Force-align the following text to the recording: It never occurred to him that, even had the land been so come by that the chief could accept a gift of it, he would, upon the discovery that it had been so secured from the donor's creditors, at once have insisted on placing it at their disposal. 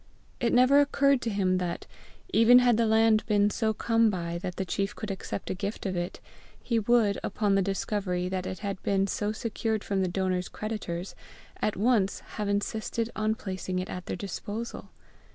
It 0.39 0.51
never 0.51 0.81
occurred 0.81 1.21
to 1.21 1.29
him 1.29 1.59
that, 1.59 1.85
even 2.33 2.57
had 2.57 2.75
the 2.75 2.87
land 2.87 3.23
been 3.27 3.51
so 3.51 3.71
come 3.71 4.09
by 4.09 4.39
that 4.39 4.55
the 4.55 4.65
chief 4.65 4.95
could 4.95 5.11
accept 5.11 5.51
a 5.51 5.53
gift 5.53 5.85
of 5.85 5.95
it, 5.95 6.19
he 6.59 6.79
would, 6.79 7.19
upon 7.23 7.53
the 7.53 7.61
discovery 7.61 8.27
that 8.27 8.47
it 8.47 8.57
had 8.65 8.81
been 8.81 9.05
so 9.05 9.31
secured 9.31 9.83
from 9.83 10.01
the 10.01 10.07
donor's 10.07 10.49
creditors, 10.49 11.13
at 11.61 11.77
once 11.77 12.21
have 12.37 12.49
insisted 12.49 13.11
on 13.15 13.35
placing 13.35 13.77
it 13.77 13.89
at 13.91 14.07
their 14.07 14.17
disposal. 14.17 14.89